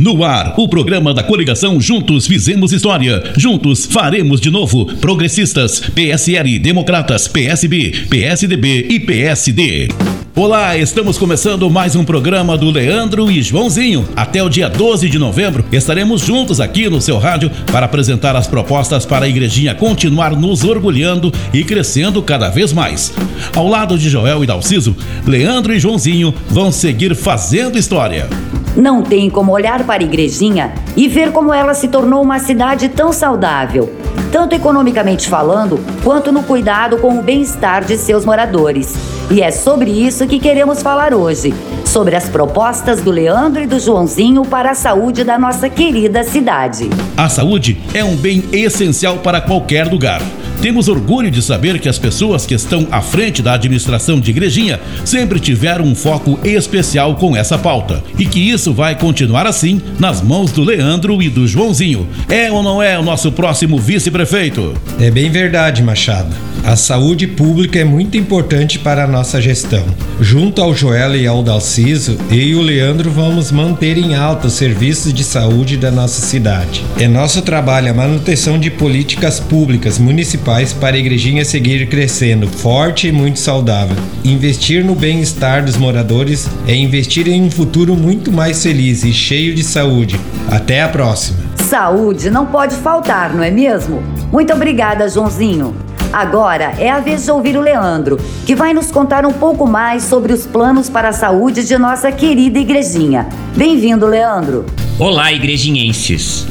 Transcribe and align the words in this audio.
No 0.00 0.24
ar, 0.24 0.54
o 0.56 0.66
programa 0.66 1.12
da 1.12 1.22
coligação 1.22 1.78
Juntos 1.78 2.26
Fizemos 2.26 2.72
História. 2.72 3.22
Juntos 3.36 3.84
faremos 3.84 4.40
de 4.40 4.50
novo. 4.50 4.86
Progressistas, 4.96 5.78
PSL, 5.78 6.58
Democratas, 6.58 7.28
PSB, 7.28 8.06
PSDB 8.08 8.86
e 8.88 8.98
PSD. 8.98 9.88
Olá, 10.34 10.74
estamos 10.78 11.18
começando 11.18 11.68
mais 11.68 11.94
um 11.94 12.02
programa 12.02 12.56
do 12.56 12.70
Leandro 12.70 13.30
e 13.30 13.42
Joãozinho. 13.42 14.08
Até 14.16 14.42
o 14.42 14.48
dia 14.48 14.70
12 14.70 15.06
de 15.06 15.18
novembro 15.18 15.66
estaremos 15.70 16.22
juntos 16.22 16.62
aqui 16.62 16.88
no 16.88 17.02
seu 17.02 17.18
rádio 17.18 17.50
para 17.70 17.84
apresentar 17.84 18.34
as 18.34 18.46
propostas 18.46 19.04
para 19.04 19.26
a 19.26 19.28
igrejinha 19.28 19.74
continuar 19.74 20.34
nos 20.34 20.64
orgulhando 20.64 21.30
e 21.52 21.62
crescendo 21.62 22.22
cada 22.22 22.48
vez 22.48 22.72
mais. 22.72 23.12
Ao 23.54 23.68
lado 23.68 23.98
de 23.98 24.08
Joel 24.08 24.42
e 24.42 24.46
Dalciso, 24.46 24.96
Leandro 25.26 25.74
e 25.74 25.78
Joãozinho 25.78 26.34
vão 26.48 26.72
seguir 26.72 27.14
fazendo 27.14 27.76
história. 27.76 28.26
Não 28.76 29.02
tem 29.02 29.28
como 29.28 29.52
olhar 29.52 29.84
para 29.84 30.02
a 30.02 30.06
igrejinha 30.06 30.72
e 30.96 31.08
ver 31.08 31.32
como 31.32 31.52
ela 31.52 31.74
se 31.74 31.88
tornou 31.88 32.22
uma 32.22 32.38
cidade 32.38 32.88
tão 32.88 33.12
saudável, 33.12 33.92
tanto 34.30 34.54
economicamente 34.54 35.28
falando, 35.28 35.80
quanto 36.04 36.30
no 36.30 36.42
cuidado 36.42 36.98
com 36.98 37.18
o 37.18 37.22
bem-estar 37.22 37.84
de 37.84 37.96
seus 37.96 38.24
moradores. 38.24 38.94
E 39.30 39.42
é 39.42 39.50
sobre 39.50 39.90
isso 39.90 40.26
que 40.26 40.38
queremos 40.38 40.82
falar 40.82 41.14
hoje, 41.14 41.52
sobre 41.84 42.14
as 42.14 42.28
propostas 42.28 43.00
do 43.00 43.10
Leandro 43.10 43.62
e 43.62 43.66
do 43.66 43.78
Joãozinho 43.78 44.44
para 44.44 44.70
a 44.70 44.74
saúde 44.74 45.24
da 45.24 45.38
nossa 45.38 45.68
querida 45.68 46.22
cidade. 46.22 46.88
A 47.16 47.28
saúde 47.28 47.80
é 47.92 48.04
um 48.04 48.16
bem 48.16 48.44
essencial 48.52 49.18
para 49.18 49.40
qualquer 49.40 49.86
lugar. 49.86 50.20
Temos 50.60 50.88
orgulho 50.88 51.30
de 51.30 51.40
saber 51.40 51.78
que 51.78 51.88
as 51.88 51.98
pessoas 51.98 52.44
que 52.44 52.52
estão 52.52 52.86
à 52.90 53.00
frente 53.00 53.40
da 53.40 53.54
administração 53.54 54.20
de 54.20 54.30
Igrejinha 54.30 54.78
sempre 55.06 55.40
tiveram 55.40 55.86
um 55.86 55.94
foco 55.94 56.38
especial 56.44 57.16
com 57.16 57.34
essa 57.34 57.56
pauta 57.56 58.04
e 58.18 58.26
que 58.26 58.38
isso 58.38 58.74
vai 58.74 58.94
continuar 58.94 59.46
assim 59.46 59.80
nas 59.98 60.20
mãos 60.20 60.52
do 60.52 60.62
Leandro 60.62 61.22
e 61.22 61.30
do 61.30 61.46
Joãozinho. 61.46 62.06
É 62.28 62.52
ou 62.52 62.62
não 62.62 62.82
é 62.82 62.98
o 62.98 63.02
nosso 63.02 63.32
próximo 63.32 63.78
vice-prefeito? 63.78 64.74
É 65.00 65.10
bem 65.10 65.30
verdade, 65.30 65.82
Machado. 65.82 66.36
A 66.62 66.76
saúde 66.76 67.26
pública 67.26 67.78
é 67.78 67.84
muito 67.84 68.18
importante 68.18 68.78
para 68.78 69.04
a 69.04 69.06
nossa 69.06 69.40
gestão. 69.40 69.84
Junto 70.20 70.60
ao 70.60 70.74
Joel 70.74 71.16
e 71.16 71.26
ao 71.26 71.42
Dalciso, 71.42 72.18
eu 72.30 72.36
e 72.36 72.54
o 72.54 72.60
Leandro 72.60 73.10
vamos 73.10 73.50
manter 73.50 73.96
em 73.96 74.14
alta 74.14 74.48
os 74.48 74.52
serviços 74.52 75.14
de 75.14 75.24
saúde 75.24 75.78
da 75.78 75.90
nossa 75.90 76.20
cidade. 76.20 76.84
É 76.98 77.08
nosso 77.08 77.40
trabalho 77.40 77.90
a 77.90 77.94
manutenção 77.94 78.58
de 78.58 78.70
políticas 78.70 79.40
públicas 79.40 79.98
municipais 79.98 80.49
para 80.80 80.96
a 80.96 80.98
igrejinha 80.98 81.44
seguir 81.44 81.88
crescendo 81.88 82.48
forte 82.48 83.06
e 83.06 83.12
muito 83.12 83.38
saudável. 83.38 83.96
Investir 84.24 84.84
no 84.84 84.96
bem-estar 84.96 85.64
dos 85.64 85.76
moradores 85.76 86.50
é 86.66 86.74
investir 86.74 87.28
em 87.28 87.42
um 87.42 87.50
futuro 87.50 87.94
muito 87.94 88.32
mais 88.32 88.60
feliz 88.60 89.04
e 89.04 89.12
cheio 89.12 89.54
de 89.54 89.62
saúde. 89.62 90.18
Até 90.50 90.82
a 90.82 90.88
próxima. 90.88 91.38
Saúde 91.54 92.30
não 92.30 92.46
pode 92.46 92.74
faltar, 92.74 93.32
não 93.32 93.44
é 93.44 93.50
mesmo? 93.50 94.02
Muito 94.32 94.52
obrigada, 94.52 95.08
Joãozinho. 95.08 95.72
Agora 96.12 96.74
é 96.78 96.90
a 96.90 96.98
vez 96.98 97.24
de 97.24 97.30
ouvir 97.30 97.56
o 97.56 97.60
Leandro, 97.60 98.18
que 98.44 98.56
vai 98.56 98.74
nos 98.74 98.90
contar 98.90 99.24
um 99.24 99.32
pouco 99.32 99.68
mais 99.68 100.02
sobre 100.02 100.32
os 100.32 100.46
planos 100.46 100.90
para 100.90 101.10
a 101.10 101.12
saúde 101.12 101.64
de 101.64 101.78
nossa 101.78 102.10
querida 102.10 102.58
igrejinha. 102.58 103.28
Bem-vindo, 103.56 104.04
Leandro. 104.04 104.66
Olá, 104.98 105.32
igrejinhenses. 105.32 106.44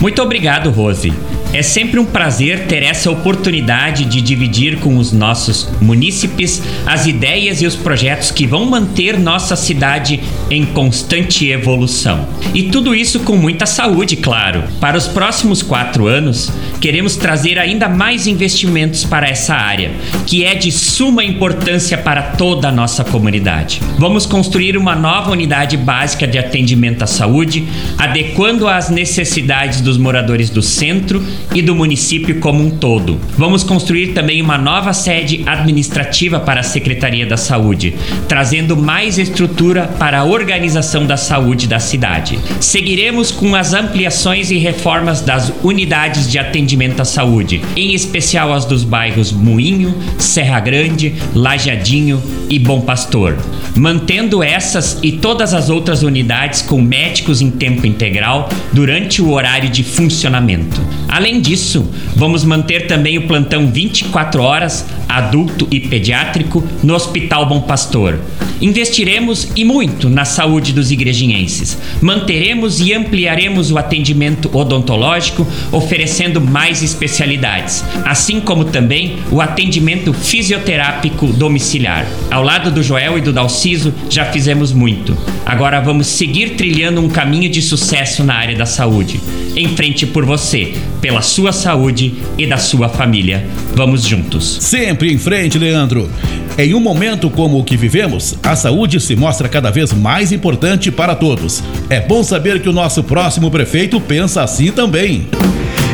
Muito 0.00 0.22
obrigado, 0.22 0.70
Rose. 0.70 1.12
É 1.52 1.62
sempre 1.62 1.98
um 1.98 2.04
prazer 2.04 2.66
ter 2.66 2.84
essa 2.84 3.10
oportunidade 3.10 4.04
de 4.04 4.20
dividir 4.20 4.78
com 4.78 4.96
os 4.96 5.10
nossos 5.10 5.68
munícipes 5.80 6.62
as 6.86 7.06
ideias 7.06 7.60
e 7.60 7.66
os 7.66 7.74
projetos 7.74 8.30
que 8.30 8.46
vão 8.46 8.66
manter 8.66 9.18
nossa 9.18 9.56
cidade 9.56 10.20
em 10.48 10.64
constante 10.64 11.48
evolução. 11.48 12.28
E 12.54 12.64
tudo 12.64 12.94
isso 12.94 13.20
com 13.20 13.36
muita 13.36 13.66
saúde, 13.66 14.14
claro. 14.16 14.62
Para 14.80 14.96
os 14.96 15.08
próximos 15.08 15.60
quatro 15.60 16.06
anos, 16.06 16.52
queremos 16.80 17.16
trazer 17.16 17.58
ainda 17.58 17.88
mais 17.88 18.28
investimentos 18.28 19.02
para 19.02 19.28
essa 19.28 19.54
área, 19.54 19.90
que 20.28 20.44
é 20.44 20.54
de 20.54 20.70
suma 20.70 21.24
importância 21.24 21.98
para 21.98 22.22
toda 22.22 22.68
a 22.68 22.72
nossa 22.72 23.02
comunidade. 23.02 23.80
Vamos 23.98 24.24
construir 24.24 24.76
uma 24.76 24.94
nova 24.94 25.32
unidade 25.32 25.76
básica 25.76 26.28
de 26.28 26.38
atendimento 26.38 27.02
à 27.02 27.08
saúde, 27.08 27.66
adequando 27.98 28.68
às 28.68 28.88
necessidades 28.88 29.80
dos 29.80 29.98
moradores 29.98 30.48
do 30.48 30.62
centro 30.62 31.20
e 31.54 31.62
do 31.62 31.74
município 31.74 32.38
como 32.40 32.64
um 32.64 32.70
todo. 32.70 33.18
Vamos 33.36 33.62
construir 33.62 34.08
também 34.08 34.40
uma 34.40 34.58
nova 34.58 34.92
sede 34.92 35.42
administrativa 35.46 36.40
para 36.40 36.60
a 36.60 36.64
Secretaria 36.64 37.26
da 37.26 37.36
Saúde, 37.36 37.94
trazendo 38.28 38.76
mais 38.76 39.18
estrutura 39.18 39.88
para 39.98 40.20
a 40.20 40.24
organização 40.24 41.06
da 41.06 41.16
saúde 41.16 41.66
da 41.66 41.78
cidade. 41.78 42.38
Seguiremos 42.60 43.30
com 43.30 43.54
as 43.54 43.74
ampliações 43.74 44.50
e 44.50 44.58
reformas 44.58 45.20
das 45.20 45.52
unidades 45.62 46.30
de 46.30 46.38
atendimento 46.38 47.00
à 47.02 47.04
saúde, 47.04 47.60
em 47.76 47.94
especial 47.94 48.52
as 48.52 48.64
dos 48.64 48.84
bairros 48.84 49.32
Moinho, 49.32 49.94
Serra 50.18 50.60
Grande, 50.60 51.14
Lajadinho 51.34 52.22
e 52.48 52.58
Bom 52.58 52.80
Pastor, 52.80 53.36
mantendo 53.76 54.42
essas 54.42 54.98
e 55.02 55.12
todas 55.12 55.54
as 55.54 55.70
outras 55.70 56.02
unidades 56.02 56.62
com 56.62 56.80
médicos 56.80 57.40
em 57.40 57.50
tempo 57.50 57.86
integral 57.86 58.48
durante 58.72 59.22
o 59.22 59.30
horário 59.30 59.68
de 59.68 59.82
funcionamento. 59.82 60.80
Além 61.08 61.29
disso, 61.38 61.86
vamos 62.16 62.44
manter 62.44 62.86
também 62.86 63.18
o 63.18 63.26
plantão 63.26 63.70
24 63.70 64.40
horas, 64.42 64.86
adulto 65.06 65.68
e 65.70 65.78
pediátrico, 65.78 66.64
no 66.82 66.94
Hospital 66.94 67.44
Bom 67.44 67.60
Pastor. 67.60 68.18
Investiremos 68.60 69.48
e 69.56 69.64
muito 69.64 70.08
na 70.08 70.24
saúde 70.24 70.72
dos 70.72 70.90
igrejinhenses. 70.90 71.78
Manteremos 72.00 72.80
e 72.80 72.92
ampliaremos 72.92 73.70
o 73.70 73.78
atendimento 73.78 74.50
odontológico, 74.56 75.46
oferecendo 75.72 76.40
mais 76.40 76.82
especialidades, 76.82 77.84
assim 78.04 78.40
como 78.40 78.66
também 78.66 79.16
o 79.30 79.40
atendimento 79.40 80.12
fisioterápico 80.12 81.26
domiciliar. 81.28 82.06
Ao 82.30 82.42
lado 82.42 82.70
do 82.70 82.82
Joel 82.82 83.18
e 83.18 83.20
do 83.20 83.32
Dalciso, 83.32 83.94
já 84.08 84.26
fizemos 84.26 84.72
muito. 84.72 85.16
Agora 85.44 85.80
vamos 85.80 86.06
seguir 86.06 86.50
trilhando 86.50 87.00
um 87.00 87.08
caminho 87.08 87.48
de 87.48 87.62
sucesso 87.62 88.22
na 88.22 88.34
área 88.34 88.56
da 88.56 88.66
saúde. 88.66 89.20
Em 89.56 89.68
frente 89.68 90.06
por 90.06 90.24
você, 90.24 90.74
pela 91.00 91.22
sua 91.22 91.52
saúde 91.52 92.14
e 92.36 92.46
da 92.46 92.56
sua 92.56 92.88
família. 92.88 93.46
Vamos 93.74 94.02
juntos. 94.02 94.58
Sempre 94.60 95.12
em 95.12 95.18
frente, 95.18 95.58
Leandro. 95.58 96.10
Em 96.58 96.74
um 96.74 96.80
momento 96.80 97.30
como 97.30 97.58
o 97.58 97.64
que 97.64 97.76
vivemos, 97.76 98.34
a 98.42 98.54
saúde 98.54 99.00
se 99.00 99.16
mostra 99.16 99.48
cada 99.48 99.70
vez 99.70 99.92
mais 99.92 100.30
importante 100.32 100.90
para 100.90 101.14
todos. 101.14 101.62
É 101.88 102.00
bom 102.00 102.22
saber 102.22 102.60
que 102.60 102.68
o 102.68 102.72
nosso 102.72 103.02
próximo 103.02 103.50
prefeito 103.50 104.00
pensa 104.00 104.42
assim 104.42 104.70
também. 104.70 105.26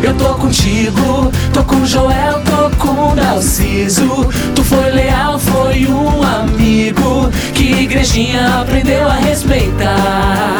Eu 0.02 0.14
tô 0.14 0.34
contigo, 0.34 1.30
tô 1.52 1.64
com 1.64 1.76
o 1.76 1.86
Joel, 1.86 2.42
tô 2.42 2.70
com 2.76 3.12
o 3.12 3.14
Narciso. 3.14 4.28
Tu 4.54 4.62
foi 4.64 4.90
leal, 4.90 5.38
foi 5.38 5.86
um 5.86 6.22
amigo 6.22 7.30
que 7.54 7.72
a 7.72 7.80
igrejinha 7.82 8.60
aprendeu 8.60 9.08
a 9.08 9.14
respeitar. 9.14 10.55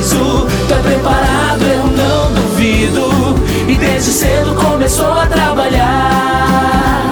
Tu 0.00 0.72
é 0.72 0.78
preparado, 0.82 1.62
eu 1.62 1.86
não 1.86 2.32
duvido. 2.32 3.02
E 3.68 3.74
desde 3.76 4.10
cedo 4.10 4.54
começou 4.54 5.12
a 5.12 5.26
trabalhar. 5.26 7.10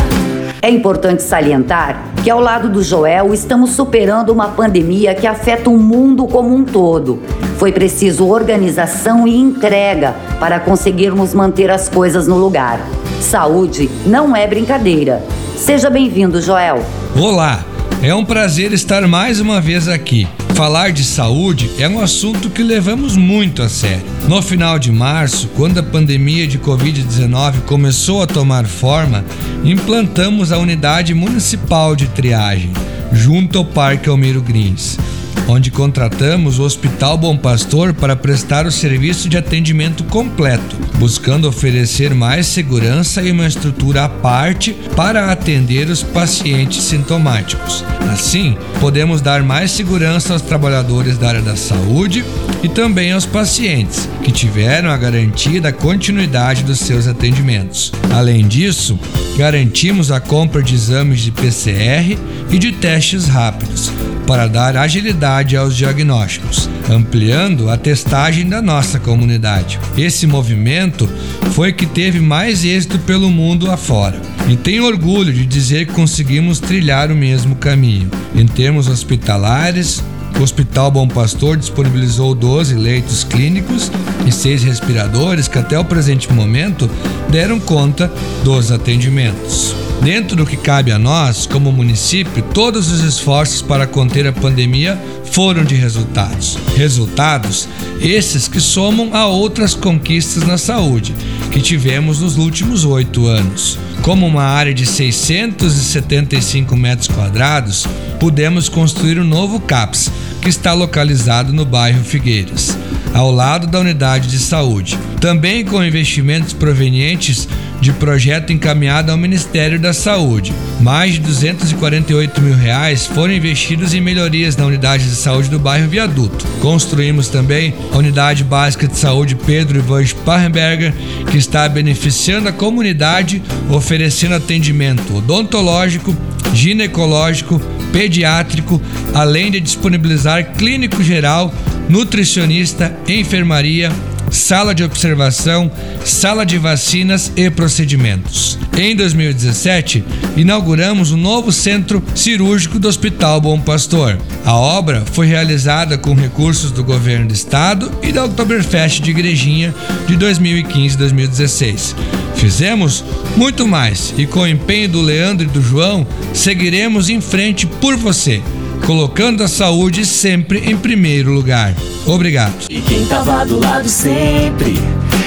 É 0.62 0.70
importante 0.70 1.22
salientar 1.22 2.02
que, 2.24 2.30
ao 2.30 2.40
lado 2.40 2.70
do 2.70 2.82
Joel, 2.82 3.34
estamos 3.34 3.72
superando 3.72 4.30
uma 4.30 4.48
pandemia 4.48 5.14
que 5.14 5.26
afeta 5.26 5.68
o 5.68 5.78
mundo 5.78 6.26
como 6.26 6.54
um 6.54 6.64
todo. 6.64 7.22
Foi 7.58 7.72
preciso 7.72 8.26
organização 8.26 9.28
e 9.28 9.36
entrega 9.36 10.14
para 10.40 10.58
conseguirmos 10.58 11.34
manter 11.34 11.70
as 11.70 11.90
coisas 11.90 12.26
no 12.26 12.38
lugar. 12.38 12.80
Saúde 13.20 13.90
não 14.06 14.34
é 14.34 14.46
brincadeira. 14.46 15.22
Seja 15.56 15.90
bem-vindo, 15.90 16.40
Joel. 16.40 16.82
Olá, 17.14 17.62
é 18.02 18.14
um 18.14 18.24
prazer 18.24 18.72
estar 18.72 19.06
mais 19.06 19.40
uma 19.40 19.60
vez 19.60 19.88
aqui. 19.88 20.26
Falar 20.58 20.90
de 20.90 21.04
saúde 21.04 21.70
é 21.78 21.88
um 21.88 22.00
assunto 22.00 22.50
que 22.50 22.64
levamos 22.64 23.16
muito 23.16 23.62
a 23.62 23.68
sério. 23.68 24.02
No 24.28 24.42
final 24.42 24.76
de 24.76 24.90
março, 24.90 25.48
quando 25.54 25.78
a 25.78 25.84
pandemia 25.84 26.48
de 26.48 26.58
Covid-19 26.58 27.60
começou 27.60 28.24
a 28.24 28.26
tomar 28.26 28.66
forma, 28.66 29.24
implantamos 29.62 30.50
a 30.50 30.58
unidade 30.58 31.14
municipal 31.14 31.94
de 31.94 32.08
triagem, 32.08 32.72
junto 33.12 33.56
ao 33.56 33.64
Parque 33.64 34.08
Almiro 34.08 34.42
Grins. 34.42 34.98
Onde 35.46 35.70
contratamos 35.70 36.58
o 36.58 36.62
Hospital 36.62 37.16
Bom 37.16 37.36
Pastor 37.36 37.94
para 37.94 38.16
prestar 38.16 38.66
o 38.66 38.72
serviço 38.72 39.28
de 39.28 39.36
atendimento 39.36 40.04
completo, 40.04 40.76
buscando 40.96 41.48
oferecer 41.48 42.14
mais 42.14 42.46
segurança 42.46 43.22
e 43.22 43.30
uma 43.30 43.46
estrutura 43.46 44.04
à 44.04 44.08
parte 44.08 44.72
para 44.96 45.30
atender 45.30 45.88
os 45.88 46.02
pacientes 46.02 46.82
sintomáticos. 46.82 47.84
Assim, 48.12 48.56
podemos 48.80 49.20
dar 49.20 49.42
mais 49.42 49.70
segurança 49.70 50.32
aos 50.32 50.42
trabalhadores 50.42 51.16
da 51.16 51.28
área 51.28 51.42
da 51.42 51.56
saúde 51.56 52.24
e 52.62 52.68
também 52.68 53.12
aos 53.12 53.26
pacientes 53.26 54.08
que 54.22 54.32
tiveram 54.32 54.90
a 54.90 54.96
garantia 54.96 55.60
da 55.60 55.72
continuidade 55.72 56.64
dos 56.64 56.80
seus 56.80 57.06
atendimentos. 57.06 57.92
Além 58.12 58.46
disso, 58.46 58.98
garantimos 59.36 60.10
a 60.10 60.20
compra 60.20 60.62
de 60.62 60.74
exames 60.74 61.20
de 61.20 61.30
PCR 61.30 62.18
e 62.50 62.58
de 62.58 62.72
testes 62.72 63.28
rápidos 63.28 63.92
para 64.26 64.46
dar 64.46 64.76
agilidade 64.76 65.27
aos 65.56 65.76
diagnósticos, 65.76 66.70
ampliando 66.88 67.68
a 67.68 67.76
testagem 67.76 68.48
da 68.48 68.62
nossa 68.62 68.98
comunidade. 68.98 69.78
Esse 69.96 70.26
movimento 70.26 71.08
foi 71.52 71.72
que 71.72 71.84
teve 71.84 72.18
mais 72.18 72.64
êxito 72.64 72.98
pelo 73.00 73.30
mundo 73.30 73.70
afora. 73.70 74.20
E 74.48 74.56
tenho 74.56 74.86
orgulho 74.86 75.32
de 75.32 75.44
dizer 75.44 75.86
que 75.86 75.92
conseguimos 75.92 76.60
trilhar 76.60 77.10
o 77.10 77.14
mesmo 77.14 77.56
caminho. 77.56 78.10
Em 78.34 78.46
termos 78.46 78.88
hospitalares, 78.88 80.02
o 80.38 80.42
Hospital 80.42 80.90
Bom 80.90 81.06
Pastor 81.06 81.56
disponibilizou 81.56 82.34
12 82.34 82.74
leitos 82.74 83.24
clínicos 83.24 83.90
e 84.26 84.32
seis 84.32 84.62
respiradores 84.62 85.48
que 85.48 85.58
até 85.58 85.78
o 85.78 85.84
presente 85.84 86.32
momento 86.32 86.88
deram 87.28 87.60
conta 87.60 88.10
dos 88.44 88.72
atendimentos. 88.72 89.87
Dentro 90.02 90.36
do 90.36 90.46
que 90.46 90.56
cabe 90.56 90.92
a 90.92 90.98
nós, 90.98 91.46
como 91.46 91.72
município, 91.72 92.42
todos 92.54 92.90
os 92.90 93.02
esforços 93.02 93.60
para 93.60 93.86
conter 93.86 94.26
a 94.26 94.32
pandemia 94.32 94.98
foram 95.24 95.64
de 95.64 95.74
resultados. 95.74 96.56
Resultados 96.76 97.68
esses 98.00 98.46
que 98.46 98.60
somam 98.60 99.14
a 99.14 99.26
outras 99.26 99.74
conquistas 99.74 100.44
na 100.44 100.56
saúde 100.56 101.14
que 101.50 101.60
tivemos 101.60 102.20
nos 102.20 102.36
últimos 102.36 102.84
oito 102.84 103.26
anos. 103.26 103.78
Como 104.02 104.26
uma 104.26 104.44
área 104.44 104.72
de 104.72 104.86
675 104.86 106.76
metros 106.76 107.08
quadrados, 107.08 107.86
pudemos 108.20 108.68
construir 108.68 109.18
um 109.18 109.24
novo 109.24 109.58
CAPS, 109.60 110.10
que 110.40 110.48
está 110.48 110.72
localizado 110.72 111.52
no 111.52 111.64
bairro 111.64 112.04
Figueiras, 112.04 112.78
ao 113.12 113.32
lado 113.32 113.66
da 113.66 113.80
unidade 113.80 114.28
de 114.28 114.38
saúde. 114.38 114.96
Também 115.20 115.64
com 115.64 115.82
investimentos 115.82 116.52
provenientes 116.52 117.48
de 117.80 117.92
projeto 117.92 118.52
encaminhado 118.52 119.10
ao 119.10 119.18
Ministério 119.18 119.78
da 119.78 119.92
Saúde. 119.92 120.52
Mais 120.80 121.14
de 121.14 121.20
248 121.20 122.40
mil 122.40 122.54
reais 122.54 123.06
foram 123.06 123.32
investidos 123.32 123.94
em 123.94 124.00
melhorias 124.00 124.56
na 124.56 124.66
unidade 124.66 125.04
de 125.04 125.14
saúde 125.14 125.48
do 125.48 125.58
bairro 125.58 125.88
Viaduto. 125.88 126.46
Construímos 126.60 127.28
também 127.28 127.74
a 127.92 127.96
unidade 127.96 128.44
básica 128.44 128.88
de 128.88 128.96
saúde 128.96 129.34
Pedro 129.34 129.78
Ivan 129.78 130.04
Sparrenberger, 130.04 130.92
que 131.30 131.38
está 131.38 131.68
beneficiando 131.68 132.48
a 132.48 132.52
comunidade, 132.52 133.42
oferecendo 133.70 134.34
atendimento 134.34 135.16
odontológico, 135.16 136.16
ginecológico, 136.52 137.60
pediátrico, 137.92 138.80
além 139.14 139.50
de 139.50 139.60
disponibilizar 139.60 140.52
clínico 140.54 141.02
geral, 141.02 141.52
nutricionista, 141.88 142.94
enfermaria, 143.08 143.90
sala 144.30 144.74
de 144.74 144.84
observação, 144.84 145.70
sala 146.04 146.44
de 146.44 146.58
vacinas 146.58 147.32
e 147.36 147.50
procedimentos. 147.50 148.58
Em 148.76 148.94
2017, 148.94 150.04
inauguramos 150.36 151.10
o 151.10 151.14
um 151.14 151.18
novo 151.18 151.52
centro 151.52 152.02
cirúrgico 152.14 152.78
do 152.78 152.88
Hospital 152.88 153.40
Bom 153.40 153.60
Pastor. 153.60 154.18
A 154.44 154.54
obra 154.54 155.04
foi 155.12 155.26
realizada 155.26 155.98
com 155.98 156.14
recursos 156.14 156.70
do 156.70 156.84
governo 156.84 157.28
do 157.28 157.34
estado 157.34 157.90
e 158.02 158.12
da 158.12 158.24
Oktoberfest 158.24 159.00
de 159.00 159.10
Igrejinha 159.10 159.74
de 160.06 160.16
2015 160.16 160.94
e 160.94 160.98
2016. 160.98 161.96
Fizemos 162.36 163.04
muito 163.36 163.66
mais 163.66 164.14
e 164.16 164.26
com 164.26 164.40
o 164.40 164.46
empenho 164.46 164.88
do 164.88 165.02
Leandro 165.02 165.46
e 165.46 165.50
do 165.50 165.60
João, 165.60 166.06
seguiremos 166.32 167.08
em 167.08 167.20
frente 167.20 167.66
por 167.66 167.96
você 167.96 168.40
colocando 168.84 169.42
a 169.42 169.48
saúde 169.48 170.04
sempre 170.04 170.70
em 170.70 170.76
primeiro 170.76 171.32
lugar. 171.32 171.74
Obrigado. 172.06 172.66
E 172.70 172.80
quem 172.80 173.06
tava 173.06 173.44
do 173.44 173.60
lado 173.60 173.88
sempre 173.88 174.74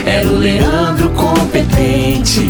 era 0.05 0.27
o 0.27 0.35
Leandro 0.35 1.09
competente 1.11 2.49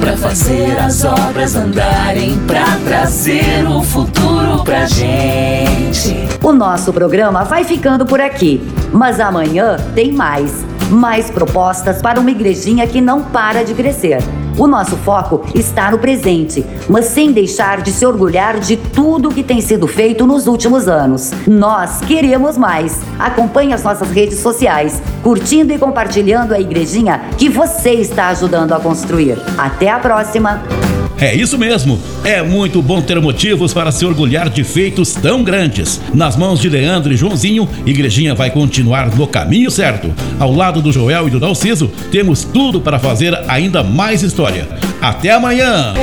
para 0.00 0.16
fazer 0.16 0.76
as 0.80 1.04
obras 1.04 1.54
andarem, 1.54 2.36
para 2.46 2.76
trazer 2.84 3.64
o 3.68 3.82
futuro 3.82 4.64
pra 4.64 4.84
gente. 4.84 6.26
O 6.42 6.52
nosso 6.52 6.92
programa 6.92 7.44
vai 7.44 7.62
ficando 7.62 8.04
por 8.04 8.20
aqui, 8.20 8.60
mas 8.92 9.20
amanhã 9.20 9.76
tem 9.94 10.10
mais. 10.10 10.64
Mais 10.90 11.30
propostas 11.30 12.02
para 12.02 12.18
uma 12.18 12.30
igrejinha 12.30 12.86
que 12.86 13.00
não 13.00 13.22
para 13.22 13.62
de 13.62 13.74
crescer. 13.74 14.18
O 14.58 14.66
nosso 14.66 14.96
foco 14.96 15.42
está 15.54 15.90
no 15.90 15.98
presente, 15.98 16.64
mas 16.88 17.06
sem 17.06 17.32
deixar 17.32 17.80
de 17.80 17.90
se 17.90 18.04
orgulhar 18.04 18.60
de 18.60 18.76
tudo 18.76 19.30
que 19.30 19.42
tem 19.42 19.60
sido 19.60 19.86
feito 19.86 20.26
nos 20.26 20.46
últimos 20.46 20.88
anos. 20.88 21.32
Nós 21.46 22.00
queremos 22.00 22.58
mais. 22.58 23.00
Acompanhe 23.18 23.72
as 23.72 23.82
nossas 23.82 24.10
redes 24.10 24.38
sociais, 24.40 25.02
curtindo 25.22 25.72
e 25.72 25.78
compartilhando 25.78 26.52
a 26.52 26.60
igrejinha 26.60 27.22
que 27.38 27.48
você 27.48 27.92
está 27.92 28.28
ajudando 28.28 28.72
a 28.72 28.80
construir. 28.80 29.38
Até 29.56 29.90
a 29.90 29.98
próxima! 29.98 30.81
É 31.22 31.32
isso 31.36 31.56
mesmo. 31.56 32.00
É 32.24 32.42
muito 32.42 32.82
bom 32.82 33.00
ter 33.00 33.20
motivos 33.20 33.72
para 33.72 33.92
se 33.92 34.04
orgulhar 34.04 34.50
de 34.50 34.64
feitos 34.64 35.12
tão 35.12 35.44
grandes. 35.44 36.00
Nas 36.12 36.36
mãos 36.36 36.58
de 36.58 36.68
Leandro 36.68 37.12
e 37.12 37.16
Joãozinho, 37.16 37.68
Igrejinha 37.86 38.34
vai 38.34 38.50
continuar 38.50 39.06
no 39.14 39.24
caminho 39.28 39.70
certo. 39.70 40.12
Ao 40.40 40.52
lado 40.52 40.82
do 40.82 40.90
Joel 40.90 41.28
e 41.28 41.30
do 41.30 41.38
Dalciso, 41.38 41.86
temos 42.10 42.42
tudo 42.42 42.80
para 42.80 42.98
fazer 42.98 43.38
ainda 43.46 43.84
mais 43.84 44.24
história. 44.24 44.66
Até 45.00 45.30
amanhã! 45.30 45.94